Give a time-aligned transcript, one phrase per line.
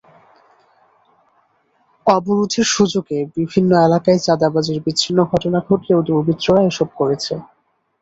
[2.07, 7.33] অবরোধের সুযোগে বিভিন্ন এলাকায় চাঁদাবাজির বিচ্ছিন্ন ঘটনা ঘটলেও দুর্বৃত্তরা এসব করছে।